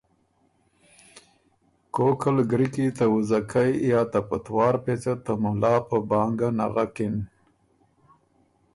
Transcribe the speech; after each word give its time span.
کوک 1.93 2.21
ال 2.29 2.37
ګری 2.51 2.67
کی 2.73 2.85
ته 2.97 3.05
وُځَکئ 3.11 3.71
یا 3.91 4.01
ته 4.11 4.19
پتوار 4.29 4.75
پېڅه 4.83 5.13
ته 5.23 5.33
مُلا 5.41 5.75
په 5.87 5.97
بانګه 6.09 6.49
نغکِن۔ 6.57 7.15